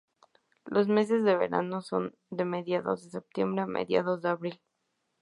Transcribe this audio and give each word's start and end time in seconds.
Los 0.65 0.87
meses 0.87 1.23
de 1.23 1.37
verano 1.37 1.83
son 1.83 2.15
de 2.31 2.43
mediados 2.43 3.03
de 3.03 3.11
septiembre 3.11 3.61
a 3.61 3.67
mediados 3.67 4.23
de 4.23 4.29
abril. 4.29 4.59